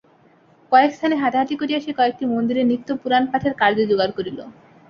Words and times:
কয়েক 0.71 0.91
স্থানে 0.93 1.15
হাঁটাহাঁটি 1.17 1.55
করিয়া 1.57 1.79
সে 1.81 1.91
কয়েকটি 1.99 2.23
মন্দিরে 2.33 2.61
নিত্য 2.65 2.89
পুরাণ-পাঠের 3.01 3.53
কার্য 3.61 3.77
জোগাড় 3.89 4.13
করিল। 4.17 4.39